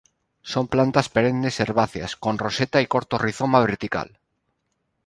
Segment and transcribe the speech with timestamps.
[0.51, 4.09] Son plantas perennes herbáceas con roseta y corto rizoma vertical.